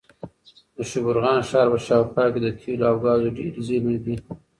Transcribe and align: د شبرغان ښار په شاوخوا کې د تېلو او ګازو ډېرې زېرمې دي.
د 0.75 0.77
شبرغان 0.89 1.39
ښار 1.49 1.67
په 1.73 1.79
شاوخوا 1.85 2.25
کې 2.33 2.39
د 2.41 2.47
تېلو 2.59 2.85
او 2.89 2.95
ګازو 3.03 3.35
ډېرې 3.37 3.61
زېرمې 3.67 3.97
دي. 4.05 4.15